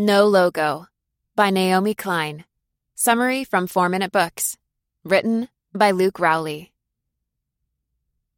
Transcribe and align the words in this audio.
No 0.00 0.26
Logo 0.26 0.86
by 1.34 1.50
Naomi 1.50 1.92
Klein. 1.92 2.44
Summary 2.94 3.42
from 3.42 3.66
4 3.66 3.88
Minute 3.88 4.12
Books. 4.12 4.56
Written 5.02 5.48
by 5.74 5.90
Luke 5.90 6.20
Rowley. 6.20 6.70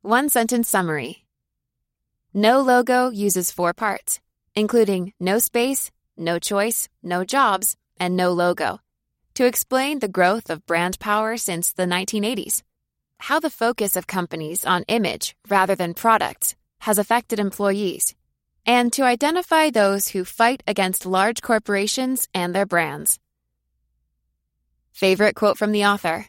One 0.01 0.31
sentence 0.31 0.71
summary 0.71 1.27
No 2.33 2.63
Logo 2.63 3.11
uses 3.11 3.51
four 3.51 3.75
parts, 3.75 4.21
including 4.55 5.13
no 5.21 5.39
space, 5.39 5.91
no 6.17 6.39
choice, 6.39 6.89
no 7.03 7.25
jobs, 7.25 7.77
and 7.99 8.17
no 8.17 8.33
logo, 8.33 8.81
to 9.35 9.45
explain 9.45 9.99
the 9.99 10.09
growth 10.09 10.49
of 10.49 10.65
brand 10.65 10.99
power 10.99 11.37
since 11.37 11.75
the 11.75 11.85
1980s, 11.85 12.63
how 13.19 13.39
the 13.39 13.51
focus 13.51 13.97
of 13.97 14.07
companies 14.07 14.65
on 14.65 14.85
image 14.89 15.37
rather 15.51 15.75
than 15.75 15.93
products 15.93 16.57
has 16.79 16.97
affected 16.97 17.39
employees 17.39 18.15
and 18.67 18.93
to 18.93 19.03
identify 19.03 19.71
those 19.71 20.09
who 20.09 20.25
fight 20.25 20.63
against 20.67 21.07
large 21.07 21.43
corporations 21.43 22.29
and 22.35 22.55
their 22.55 22.67
brands. 22.67 23.19
Favorite 24.93 25.35
quote 25.35 25.59
from 25.59 25.73
the 25.73 25.87
author 25.87 26.27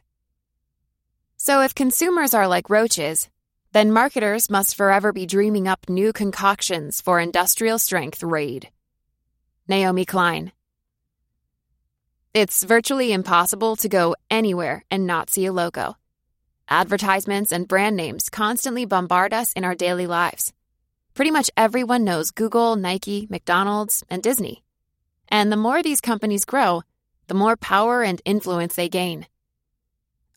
So, 1.37 1.61
if 1.61 1.75
consumers 1.75 2.33
are 2.33 2.47
like 2.47 2.69
roaches, 2.69 3.29
then 3.73 3.91
marketers 3.91 4.49
must 4.49 4.75
forever 4.75 5.13
be 5.13 5.25
dreaming 5.25 5.67
up 5.67 5.89
new 5.89 6.11
concoctions 6.13 7.01
for 7.01 7.19
industrial 7.19 7.79
strength 7.79 8.21
raid. 8.21 8.69
Naomi 9.67 10.05
Klein. 10.05 10.51
It's 12.33 12.63
virtually 12.63 13.11
impossible 13.11 13.75
to 13.77 13.89
go 13.89 14.15
anywhere 14.29 14.83
and 14.89 15.05
not 15.05 15.29
see 15.29 15.45
a 15.45 15.53
logo. 15.53 15.97
Advertisements 16.69 17.51
and 17.51 17.67
brand 17.67 17.97
names 17.97 18.29
constantly 18.29 18.85
bombard 18.85 19.33
us 19.33 19.51
in 19.53 19.65
our 19.65 19.75
daily 19.75 20.07
lives. 20.07 20.53
Pretty 21.21 21.29
much 21.29 21.51
everyone 21.55 22.03
knows 22.03 22.31
Google, 22.31 22.75
Nike, 22.75 23.27
McDonald's, 23.29 24.03
and 24.09 24.23
Disney. 24.23 24.63
And 25.29 25.51
the 25.51 25.55
more 25.55 25.83
these 25.83 26.01
companies 26.01 26.45
grow, 26.45 26.81
the 27.27 27.35
more 27.35 27.55
power 27.55 28.01
and 28.01 28.19
influence 28.25 28.73
they 28.73 28.89
gain. 28.89 29.27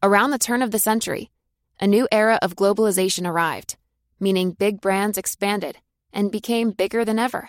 Around 0.02 0.32
the 0.32 0.38
turn 0.38 0.60
of 0.60 0.72
the 0.72 0.78
century, 0.78 1.30
a 1.80 1.86
new 1.86 2.06
era 2.12 2.38
of 2.42 2.54
globalization 2.54 3.26
arrived, 3.26 3.78
meaning 4.20 4.52
big 4.52 4.82
brands 4.82 5.16
expanded 5.16 5.78
and 6.12 6.30
became 6.30 6.70
bigger 6.70 7.02
than 7.02 7.18
ever. 7.18 7.48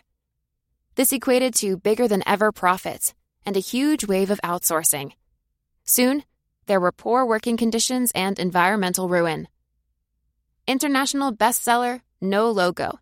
This 0.95 1.11
equated 1.11 1.53
to 1.55 1.75
bigger 1.75 2.07
than 2.07 2.23
ever 2.25 2.53
profits 2.53 3.13
and 3.45 3.57
a 3.57 3.67
huge 3.73 4.07
wave 4.07 4.31
of 4.31 4.39
outsourcing. 4.45 5.11
Soon, 5.83 6.23
there 6.67 6.79
were 6.79 6.93
poor 6.93 7.25
working 7.25 7.57
conditions 7.57 8.13
and 8.15 8.39
environmental 8.39 9.09
ruin. 9.09 9.49
International 10.67 11.33
bestseller 11.35 11.99
No 12.21 12.49
Logo 12.49 12.99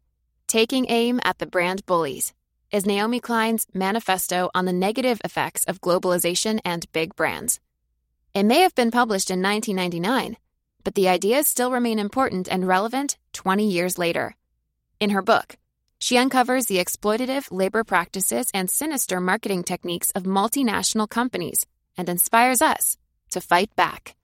Taking 0.53 0.85
Aim 0.91 1.19
at 1.23 1.39
the 1.39 1.47
Brand 1.47 1.83
Bullies 1.87 2.31
is 2.71 2.85
Naomi 2.85 3.19
Klein's 3.19 3.65
manifesto 3.73 4.51
on 4.53 4.65
the 4.65 4.71
negative 4.71 5.19
effects 5.25 5.65
of 5.65 5.81
globalization 5.81 6.59
and 6.63 6.85
big 6.91 7.15
brands. 7.15 7.59
It 8.35 8.43
may 8.43 8.59
have 8.59 8.75
been 8.75 8.91
published 8.91 9.31
in 9.31 9.41
1999, 9.41 10.37
but 10.83 10.93
the 10.93 11.09
ideas 11.09 11.47
still 11.47 11.71
remain 11.71 11.97
important 11.97 12.47
and 12.47 12.67
relevant 12.67 13.17
20 13.31 13.67
years 13.67 13.97
later. 13.97 14.35
In 14.99 15.09
her 15.09 15.23
book, 15.23 15.57
she 15.97 16.19
uncovers 16.19 16.67
the 16.67 16.77
exploitative 16.77 17.47
labor 17.49 17.83
practices 17.83 18.51
and 18.53 18.69
sinister 18.69 19.19
marketing 19.19 19.63
techniques 19.63 20.11
of 20.11 20.21
multinational 20.21 21.09
companies 21.09 21.65
and 21.97 22.07
inspires 22.07 22.61
us 22.61 22.95
to 23.31 23.41
fight 23.41 23.75
back. 23.75 24.15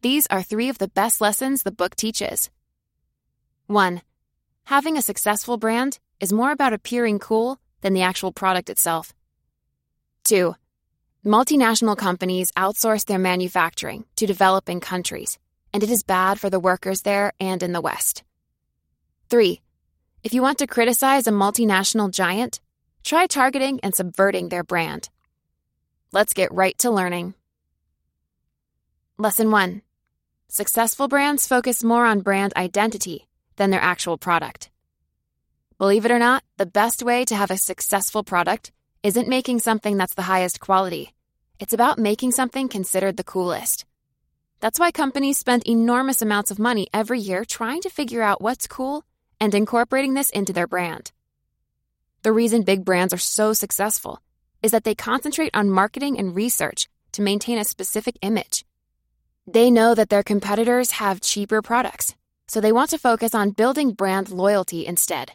These 0.00 0.26
are 0.32 0.42
three 0.42 0.68
of 0.68 0.78
the 0.78 0.88
best 0.88 1.20
lessons 1.20 1.62
the 1.62 1.70
book 1.70 1.94
teaches. 1.94 2.50
1 3.68 4.02
having 4.64 4.96
a 4.96 5.02
successful 5.02 5.56
brand 5.56 5.98
is 6.20 6.32
more 6.32 6.52
about 6.52 6.72
appearing 6.72 7.18
cool 7.18 7.58
than 7.80 7.92
the 7.92 8.02
actual 8.02 8.32
product 8.32 8.70
itself. 8.70 9.12
2. 10.24 10.54
Multinational 11.24 11.96
companies 11.96 12.50
outsource 12.52 13.04
their 13.04 13.18
manufacturing 13.18 14.04
to 14.16 14.26
developing 14.26 14.80
countries, 14.80 15.38
and 15.72 15.82
it 15.82 15.90
is 15.90 16.02
bad 16.02 16.40
for 16.40 16.50
the 16.50 16.60
workers 16.60 17.02
there 17.02 17.32
and 17.40 17.62
in 17.62 17.72
the 17.72 17.80
West. 17.80 18.22
3. 19.30 19.60
If 20.22 20.32
you 20.34 20.42
want 20.42 20.58
to 20.58 20.66
criticize 20.66 21.26
a 21.26 21.32
multinational 21.32 22.10
giant, 22.10 22.60
try 23.02 23.26
targeting 23.26 23.80
and 23.82 23.94
subverting 23.94 24.48
their 24.48 24.64
brand. 24.64 25.08
Let's 26.12 26.32
get 26.32 26.52
right 26.52 26.76
to 26.78 26.90
learning. 26.90 27.34
Lesson 29.18 29.50
1 29.50 29.82
Successful 30.48 31.08
brands 31.08 31.46
focus 31.46 31.82
more 31.82 32.04
on 32.04 32.20
brand 32.20 32.52
identity 32.56 33.26
than 33.62 33.70
their 33.70 33.80
actual 33.80 34.18
product. 34.18 34.70
Believe 35.78 36.04
it 36.04 36.10
or 36.10 36.18
not, 36.18 36.42
the 36.56 36.66
best 36.66 37.00
way 37.00 37.24
to 37.24 37.36
have 37.36 37.52
a 37.52 37.56
successful 37.56 38.24
product 38.24 38.72
isn't 39.04 39.28
making 39.28 39.60
something 39.60 39.96
that's 39.96 40.14
the 40.16 40.22
highest 40.22 40.58
quality. 40.58 41.14
It's 41.60 41.72
about 41.72 41.96
making 41.96 42.32
something 42.32 42.68
considered 42.68 43.16
the 43.16 43.22
coolest. 43.22 43.84
That's 44.58 44.80
why 44.80 44.90
companies 44.90 45.38
spend 45.38 45.62
enormous 45.64 46.22
amounts 46.22 46.50
of 46.50 46.58
money 46.58 46.88
every 46.92 47.20
year 47.20 47.44
trying 47.44 47.82
to 47.82 47.88
figure 47.88 48.20
out 48.20 48.42
what's 48.42 48.66
cool 48.66 49.04
and 49.38 49.54
incorporating 49.54 50.14
this 50.14 50.30
into 50.30 50.52
their 50.52 50.66
brand. 50.66 51.12
The 52.24 52.32
reason 52.32 52.62
big 52.62 52.84
brands 52.84 53.14
are 53.14 53.28
so 53.36 53.52
successful 53.52 54.18
is 54.60 54.72
that 54.72 54.82
they 54.82 54.96
concentrate 54.96 55.54
on 55.54 55.70
marketing 55.70 56.18
and 56.18 56.34
research 56.34 56.88
to 57.12 57.22
maintain 57.22 57.58
a 57.58 57.64
specific 57.64 58.16
image. 58.22 58.64
They 59.46 59.70
know 59.70 59.94
that 59.94 60.08
their 60.08 60.24
competitors 60.24 60.90
have 61.02 61.20
cheaper 61.20 61.62
products 61.62 62.16
so 62.52 62.60
they 62.60 62.70
want 62.70 62.90
to 62.90 62.98
focus 62.98 63.34
on 63.34 63.50
building 63.50 63.92
brand 63.92 64.28
loyalty 64.28 64.86
instead. 64.86 65.32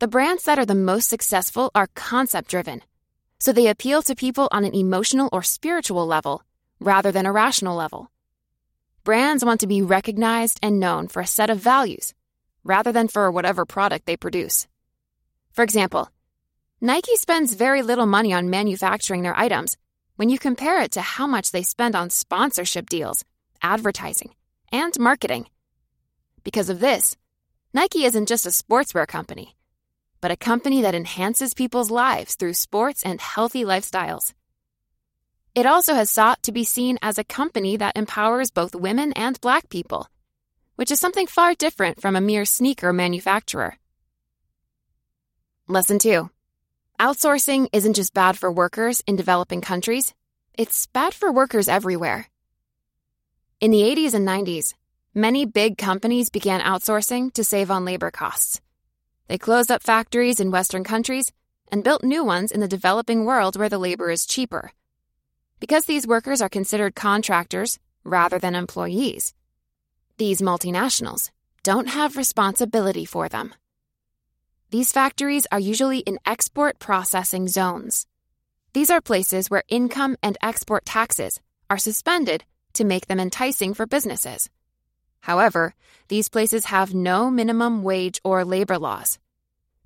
The 0.00 0.08
brands 0.08 0.42
that 0.42 0.58
are 0.58 0.66
the 0.66 0.74
most 0.74 1.08
successful 1.08 1.70
are 1.72 1.86
concept 1.94 2.50
driven, 2.50 2.82
so 3.38 3.52
they 3.52 3.68
appeal 3.68 4.02
to 4.02 4.16
people 4.16 4.48
on 4.50 4.64
an 4.64 4.74
emotional 4.74 5.28
or 5.32 5.44
spiritual 5.44 6.04
level 6.04 6.42
rather 6.80 7.12
than 7.12 7.26
a 7.26 7.32
rational 7.32 7.76
level. 7.76 8.10
Brands 9.04 9.44
want 9.44 9.60
to 9.60 9.68
be 9.68 9.82
recognized 9.82 10.58
and 10.64 10.80
known 10.80 11.06
for 11.06 11.22
a 11.22 11.28
set 11.28 11.48
of 11.48 11.58
values 11.58 12.12
rather 12.64 12.90
than 12.90 13.06
for 13.06 13.30
whatever 13.30 13.64
product 13.64 14.06
they 14.06 14.16
produce. 14.16 14.66
For 15.52 15.62
example, 15.62 16.10
Nike 16.80 17.14
spends 17.14 17.54
very 17.54 17.82
little 17.82 18.06
money 18.06 18.32
on 18.32 18.50
manufacturing 18.50 19.22
their 19.22 19.38
items 19.38 19.76
when 20.16 20.28
you 20.28 20.40
compare 20.40 20.82
it 20.82 20.90
to 20.92 21.02
how 21.02 21.28
much 21.28 21.52
they 21.52 21.62
spend 21.62 21.94
on 21.94 22.10
sponsorship 22.10 22.88
deals, 22.88 23.24
advertising, 23.62 24.34
and 24.72 24.98
marketing. 24.98 25.46
Because 26.42 26.70
of 26.70 26.80
this, 26.80 27.16
Nike 27.72 28.04
isn't 28.04 28.28
just 28.28 28.46
a 28.46 28.50
sportswear 28.50 29.06
company, 29.06 29.56
but 30.20 30.30
a 30.30 30.36
company 30.36 30.82
that 30.82 30.94
enhances 30.94 31.54
people's 31.54 31.90
lives 31.90 32.34
through 32.34 32.54
sports 32.54 33.02
and 33.04 33.20
healthy 33.20 33.64
lifestyles. 33.64 34.32
It 35.54 35.66
also 35.66 35.94
has 35.94 36.10
sought 36.10 36.42
to 36.44 36.52
be 36.52 36.64
seen 36.64 36.98
as 37.02 37.18
a 37.18 37.24
company 37.24 37.76
that 37.76 37.96
empowers 37.96 38.50
both 38.50 38.74
women 38.74 39.12
and 39.14 39.40
black 39.40 39.68
people, 39.68 40.08
which 40.76 40.90
is 40.90 41.00
something 41.00 41.26
far 41.26 41.54
different 41.54 42.00
from 42.00 42.16
a 42.16 42.20
mere 42.20 42.44
sneaker 42.44 42.92
manufacturer. 42.92 43.76
Lesson 45.68 45.98
2 45.98 46.30
Outsourcing 46.98 47.68
isn't 47.72 47.94
just 47.94 48.14
bad 48.14 48.38
for 48.38 48.52
workers 48.52 49.02
in 49.06 49.16
developing 49.16 49.60
countries, 49.60 50.14
it's 50.54 50.86
bad 50.86 51.14
for 51.14 51.32
workers 51.32 51.68
everywhere. 51.68 52.28
In 53.60 53.70
the 53.70 53.82
80s 53.82 54.14
and 54.14 54.26
90s, 54.26 54.74
Many 55.14 55.44
big 55.44 55.76
companies 55.76 56.30
began 56.30 56.60
outsourcing 56.60 57.32
to 57.32 57.42
save 57.42 57.68
on 57.68 57.84
labor 57.84 58.12
costs. 58.12 58.60
They 59.26 59.38
closed 59.38 59.68
up 59.68 59.82
factories 59.82 60.38
in 60.38 60.52
Western 60.52 60.84
countries 60.84 61.32
and 61.72 61.82
built 61.82 62.04
new 62.04 62.22
ones 62.22 62.52
in 62.52 62.60
the 62.60 62.68
developing 62.68 63.24
world 63.24 63.56
where 63.56 63.68
the 63.68 63.76
labor 63.76 64.12
is 64.12 64.24
cheaper. 64.24 64.70
Because 65.58 65.86
these 65.86 66.06
workers 66.06 66.40
are 66.40 66.48
considered 66.48 66.94
contractors 66.94 67.80
rather 68.04 68.38
than 68.38 68.54
employees, 68.54 69.34
these 70.16 70.40
multinationals 70.40 71.32
don't 71.64 71.88
have 71.88 72.16
responsibility 72.16 73.04
for 73.04 73.28
them. 73.28 73.52
These 74.70 74.92
factories 74.92 75.44
are 75.50 75.58
usually 75.58 75.98
in 75.98 76.20
export 76.24 76.78
processing 76.78 77.48
zones. 77.48 78.06
These 78.74 78.90
are 78.90 79.00
places 79.00 79.50
where 79.50 79.64
income 79.68 80.16
and 80.22 80.38
export 80.40 80.86
taxes 80.86 81.40
are 81.68 81.78
suspended 81.78 82.44
to 82.74 82.84
make 82.84 83.08
them 83.08 83.18
enticing 83.18 83.74
for 83.74 83.86
businesses. 83.86 84.48
However, 85.20 85.74
these 86.08 86.28
places 86.28 86.66
have 86.66 86.94
no 86.94 87.30
minimum 87.30 87.82
wage 87.82 88.20
or 88.24 88.44
labor 88.44 88.78
laws. 88.78 89.18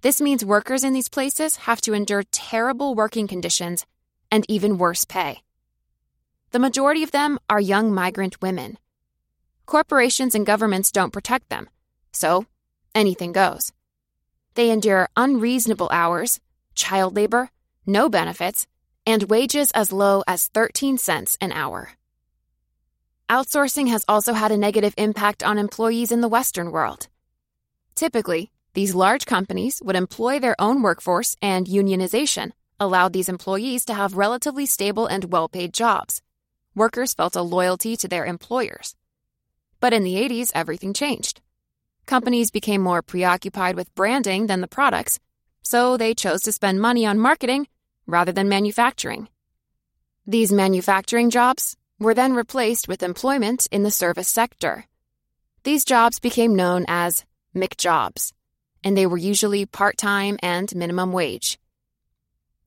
This 0.00 0.20
means 0.20 0.44
workers 0.44 0.84
in 0.84 0.92
these 0.92 1.08
places 1.08 1.56
have 1.56 1.80
to 1.82 1.94
endure 1.94 2.24
terrible 2.30 2.94
working 2.94 3.26
conditions 3.26 3.86
and 4.30 4.44
even 4.48 4.78
worse 4.78 5.04
pay. 5.04 5.42
The 6.50 6.58
majority 6.58 7.02
of 7.02 7.10
them 7.10 7.38
are 7.48 7.60
young 7.60 7.92
migrant 7.92 8.40
women. 8.40 8.78
Corporations 9.66 10.34
and 10.34 10.46
governments 10.46 10.92
don't 10.92 11.12
protect 11.12 11.48
them, 11.48 11.68
so 12.12 12.46
anything 12.94 13.32
goes. 13.32 13.72
They 14.54 14.70
endure 14.70 15.08
unreasonable 15.16 15.88
hours, 15.90 16.38
child 16.74 17.16
labor, 17.16 17.50
no 17.86 18.08
benefits, 18.08 18.66
and 19.06 19.24
wages 19.24 19.70
as 19.72 19.92
low 19.92 20.22
as 20.26 20.48
13 20.48 20.98
cents 20.98 21.36
an 21.40 21.50
hour. 21.50 21.92
Outsourcing 23.30 23.88
has 23.88 24.04
also 24.06 24.34
had 24.34 24.52
a 24.52 24.56
negative 24.56 24.94
impact 24.98 25.42
on 25.42 25.56
employees 25.56 26.12
in 26.12 26.20
the 26.20 26.28
Western 26.28 26.70
world. 26.70 27.08
Typically, 27.94 28.50
these 28.74 28.94
large 28.94 29.24
companies 29.24 29.80
would 29.82 29.96
employ 29.96 30.38
their 30.38 30.56
own 30.58 30.82
workforce 30.82 31.36
and 31.40 31.66
unionization 31.66 32.52
allowed 32.78 33.12
these 33.12 33.28
employees 33.28 33.84
to 33.86 33.94
have 33.94 34.16
relatively 34.16 34.66
stable 34.66 35.06
and 35.06 35.32
well 35.32 35.48
paid 35.48 35.72
jobs. 35.72 36.20
Workers 36.74 37.14
felt 37.14 37.36
a 37.36 37.42
loyalty 37.42 37.96
to 37.96 38.08
their 38.08 38.26
employers. 38.26 38.94
But 39.80 39.92
in 39.92 40.02
the 40.02 40.16
80s, 40.16 40.50
everything 40.54 40.92
changed. 40.92 41.40
Companies 42.04 42.50
became 42.50 42.82
more 42.82 43.00
preoccupied 43.00 43.76
with 43.76 43.94
branding 43.94 44.48
than 44.48 44.60
the 44.60 44.68
products, 44.68 45.18
so 45.62 45.96
they 45.96 46.14
chose 46.14 46.42
to 46.42 46.52
spend 46.52 46.80
money 46.80 47.06
on 47.06 47.18
marketing 47.18 47.68
rather 48.06 48.32
than 48.32 48.48
manufacturing. 48.48 49.28
These 50.26 50.52
manufacturing 50.52 51.30
jobs 51.30 51.76
were 51.98 52.14
then 52.14 52.34
replaced 52.34 52.88
with 52.88 53.02
employment 53.02 53.66
in 53.70 53.82
the 53.82 53.90
service 53.90 54.28
sector. 54.28 54.86
These 55.62 55.84
jobs 55.84 56.18
became 56.18 56.56
known 56.56 56.84
as 56.88 57.24
McJobs, 57.54 58.32
and 58.82 58.96
they 58.96 59.06
were 59.06 59.16
usually 59.16 59.64
part 59.64 59.96
time 59.96 60.38
and 60.42 60.74
minimum 60.74 61.12
wage. 61.12 61.58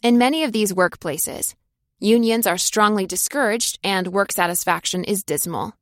In 0.01 0.17
many 0.17 0.43
of 0.43 0.51
these 0.51 0.73
workplaces, 0.73 1.55
unions 1.99 2.47
are 2.47 2.57
strongly 2.57 3.05
discouraged 3.05 3.79
and 3.83 4.07
work 4.07 4.31
satisfaction 4.31 5.03
is 5.03 5.23
dismal. 5.23 5.73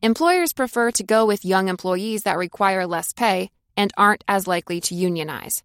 Employers 0.00 0.52
prefer 0.52 0.90
to 0.92 1.02
go 1.02 1.26
with 1.26 1.44
young 1.44 1.68
employees 1.68 2.22
that 2.22 2.38
require 2.38 2.86
less 2.86 3.12
pay 3.12 3.50
and 3.76 3.92
aren't 3.96 4.24
as 4.28 4.46
likely 4.46 4.80
to 4.82 4.94
unionize. 4.94 5.62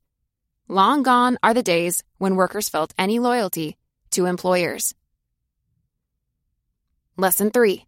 Long 0.67 1.03
gone 1.03 1.37
are 1.43 1.53
the 1.53 1.61
days 1.61 2.03
when 2.17 2.35
workers 2.35 2.69
felt 2.69 2.93
any 2.97 3.19
loyalty 3.19 3.77
to 4.11 4.25
employers. 4.25 4.95
Lesson 7.15 7.51
3 7.51 7.85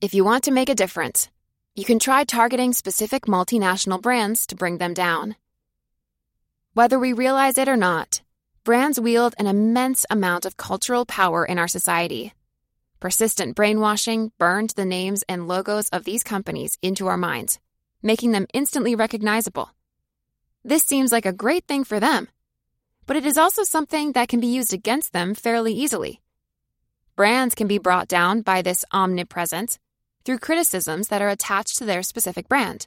If 0.00 0.14
you 0.14 0.24
want 0.24 0.44
to 0.44 0.52
make 0.52 0.70
a 0.70 0.74
difference, 0.74 1.28
you 1.74 1.84
can 1.84 1.98
try 1.98 2.24
targeting 2.24 2.72
specific 2.72 3.26
multinational 3.26 4.00
brands 4.00 4.46
to 4.46 4.56
bring 4.56 4.78
them 4.78 4.94
down. 4.94 5.36
Whether 6.72 6.98
we 6.98 7.12
realize 7.12 7.58
it 7.58 7.68
or 7.68 7.76
not, 7.76 8.22
brands 8.64 8.98
wield 8.98 9.34
an 9.36 9.46
immense 9.46 10.06
amount 10.08 10.46
of 10.46 10.56
cultural 10.56 11.04
power 11.04 11.44
in 11.44 11.58
our 11.58 11.68
society. 11.68 12.32
Persistent 13.00 13.54
brainwashing 13.54 14.32
burned 14.38 14.70
the 14.76 14.86
names 14.86 15.22
and 15.28 15.46
logos 15.46 15.90
of 15.90 16.04
these 16.04 16.22
companies 16.22 16.78
into 16.80 17.08
our 17.08 17.18
minds, 17.18 17.60
making 18.02 18.32
them 18.32 18.46
instantly 18.54 18.94
recognizable. 18.94 19.68
This 20.64 20.84
seems 20.84 21.12
like 21.12 21.26
a 21.26 21.34
great 21.34 21.66
thing 21.66 21.84
for 21.84 22.00
them, 22.00 22.28
but 23.04 23.16
it 23.16 23.26
is 23.26 23.36
also 23.36 23.62
something 23.62 24.12
that 24.12 24.30
can 24.30 24.40
be 24.40 24.46
used 24.46 24.72
against 24.72 25.12
them 25.12 25.34
fairly 25.34 25.74
easily. 25.74 26.21
Brands 27.14 27.54
can 27.54 27.66
be 27.66 27.78
brought 27.78 28.08
down 28.08 28.40
by 28.40 28.62
this 28.62 28.84
omnipresence 28.92 29.78
through 30.24 30.38
criticisms 30.38 31.08
that 31.08 31.20
are 31.20 31.28
attached 31.28 31.76
to 31.76 31.84
their 31.84 32.02
specific 32.02 32.48
brand. 32.48 32.86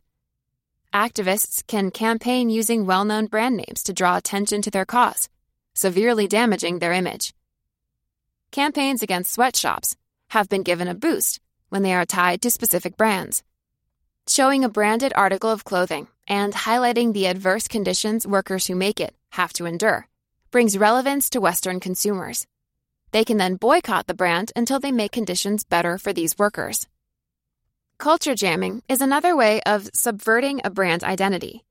Activists 0.93 1.65
can 1.67 1.91
campaign 1.91 2.49
using 2.49 2.85
well 2.85 3.05
known 3.05 3.27
brand 3.27 3.57
names 3.57 3.83
to 3.83 3.93
draw 3.93 4.17
attention 4.17 4.61
to 4.63 4.71
their 4.71 4.85
cause, 4.85 5.29
severely 5.73 6.27
damaging 6.27 6.79
their 6.79 6.93
image. 6.93 7.33
Campaigns 8.51 9.03
against 9.03 9.33
sweatshops 9.33 9.95
have 10.29 10.49
been 10.49 10.63
given 10.63 10.87
a 10.87 10.95
boost 10.95 11.39
when 11.69 11.83
they 11.83 11.93
are 11.93 12.05
tied 12.05 12.41
to 12.41 12.49
specific 12.49 12.97
brands. 12.97 13.43
Showing 14.27 14.63
a 14.63 14.69
branded 14.69 15.13
article 15.15 15.51
of 15.51 15.65
clothing 15.65 16.07
and 16.27 16.53
highlighting 16.53 17.13
the 17.13 17.27
adverse 17.27 17.67
conditions 17.67 18.25
workers 18.25 18.65
who 18.65 18.75
make 18.75 18.99
it 18.99 19.13
have 19.29 19.53
to 19.53 19.65
endure 19.65 20.07
brings 20.49 20.77
relevance 20.77 21.29
to 21.29 21.41
Western 21.41 21.79
consumers. 21.79 22.47
They 23.15 23.23
can 23.23 23.37
then 23.37 23.55
boycott 23.55 24.07
the 24.07 24.13
brand 24.13 24.51
until 24.57 24.77
they 24.77 24.91
make 24.91 25.13
conditions 25.13 25.63
better 25.63 25.97
for 25.97 26.11
these 26.11 26.37
workers. 26.37 26.85
Culture 27.97 28.35
jamming 28.35 28.83
is 28.89 28.99
another 28.99 29.37
way 29.37 29.61
of 29.61 29.89
subverting 29.93 30.59
a 30.65 30.69
brand 30.69 31.01
identity. 31.01 31.63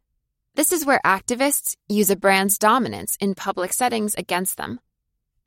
This 0.55 0.73
is 0.73 0.87
where 0.87 1.03
activists 1.05 1.77
use 1.87 2.09
a 2.09 2.17
brand's 2.17 2.57
dominance 2.57 3.19
in 3.21 3.35
public 3.35 3.75
settings 3.75 4.15
against 4.15 4.57
them. 4.57 4.81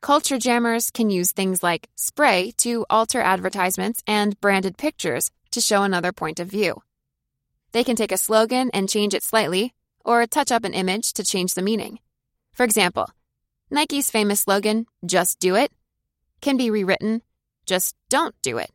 Culture 0.03 0.37
jammers 0.37 0.91
can 0.91 1.09
use 1.09 1.31
things 1.31 1.63
like 1.63 1.89
spray 1.95 2.53
to 2.57 2.85
alter 2.91 3.19
advertisements 3.19 4.03
and 4.05 4.39
branded 4.39 4.77
pictures 4.77 5.31
to 5.49 5.61
show 5.61 5.81
another 5.81 6.11
point 6.11 6.39
of 6.39 6.47
view. 6.47 6.83
They 7.71 7.83
can 7.83 7.95
take 7.95 8.11
a 8.11 8.17
slogan 8.17 8.69
and 8.71 8.87
change 8.87 9.15
it 9.15 9.23
slightly, 9.23 9.73
or 10.05 10.27
touch 10.27 10.51
up 10.51 10.63
an 10.63 10.75
image 10.75 11.13
to 11.13 11.23
change 11.23 11.55
the 11.55 11.63
meaning. 11.63 11.97
For 12.53 12.65
example, 12.65 13.09
Nike's 13.71 14.11
famous 14.11 14.41
slogan, 14.41 14.85
Just 15.03 15.39
Do 15.39 15.55
It, 15.55 15.71
can 16.41 16.57
be 16.57 16.69
rewritten, 16.69 17.21
Just 17.65 17.95
Don't 18.09 18.35
Do 18.41 18.57
It, 18.57 18.71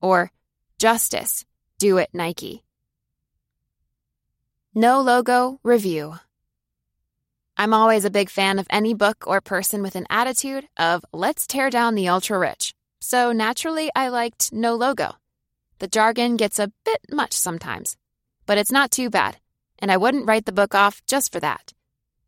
or 0.00 0.32
Justice, 0.78 1.44
Do 1.78 1.98
It 1.98 2.10
Nike. 2.12 2.64
No 4.74 5.00
Logo 5.00 5.60
Review 5.62 6.14
I'm 7.60 7.74
always 7.74 8.06
a 8.06 8.10
big 8.10 8.30
fan 8.30 8.58
of 8.58 8.66
any 8.70 8.94
book 8.94 9.24
or 9.26 9.42
person 9.42 9.82
with 9.82 9.94
an 9.94 10.06
attitude 10.08 10.66
of 10.78 11.04
let's 11.12 11.46
tear 11.46 11.68
down 11.68 11.94
the 11.94 12.08
ultra 12.08 12.38
rich. 12.38 12.74
So 13.00 13.32
naturally, 13.32 13.90
I 13.94 14.08
liked 14.08 14.50
No 14.50 14.74
Logo. 14.74 15.16
The 15.78 15.86
jargon 15.86 16.38
gets 16.38 16.58
a 16.58 16.72
bit 16.86 17.00
much 17.10 17.34
sometimes, 17.34 17.98
but 18.46 18.56
it's 18.56 18.72
not 18.72 18.90
too 18.90 19.10
bad, 19.10 19.36
and 19.78 19.92
I 19.92 19.98
wouldn't 19.98 20.26
write 20.26 20.46
the 20.46 20.52
book 20.52 20.74
off 20.74 21.02
just 21.06 21.30
for 21.30 21.40
that. 21.40 21.74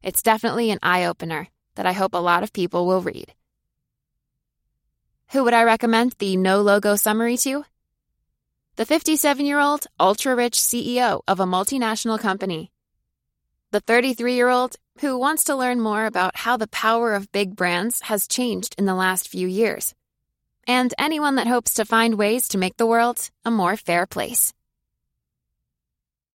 It's 0.02 0.20
definitely 0.22 0.70
an 0.70 0.80
eye 0.82 1.06
opener 1.06 1.48
that 1.76 1.86
I 1.86 1.92
hope 1.92 2.12
a 2.12 2.18
lot 2.18 2.42
of 2.42 2.52
people 2.52 2.86
will 2.86 3.00
read. 3.00 3.32
Who 5.32 5.44
would 5.44 5.54
I 5.54 5.62
recommend 5.62 6.12
the 6.18 6.36
No 6.36 6.60
Logo 6.60 6.94
summary 6.94 7.38
to? 7.38 7.64
The 8.76 8.84
57 8.84 9.46
year 9.46 9.60
old, 9.60 9.86
ultra 9.98 10.34
rich 10.34 10.58
CEO 10.58 11.22
of 11.26 11.40
a 11.40 11.46
multinational 11.46 12.20
company. 12.20 12.70
The 13.70 13.80
33 13.80 14.34
year 14.34 14.50
old 14.50 14.76
who 15.00 15.16
wants 15.16 15.44
to 15.44 15.56
learn 15.56 15.80
more 15.80 16.04
about 16.04 16.36
how 16.36 16.58
the 16.58 16.66
power 16.66 17.14
of 17.14 17.32
big 17.32 17.56
brands 17.56 18.02
has 18.02 18.28
changed 18.28 18.74
in 18.76 18.84
the 18.84 18.94
last 18.94 19.26
few 19.26 19.48
years, 19.48 19.94
and 20.66 20.92
anyone 20.98 21.36
that 21.36 21.46
hopes 21.46 21.72
to 21.74 21.86
find 21.86 22.18
ways 22.18 22.46
to 22.48 22.58
make 22.58 22.76
the 22.76 22.86
world 22.86 23.30
a 23.42 23.50
more 23.50 23.78
fair 23.78 24.04
place. 24.04 24.52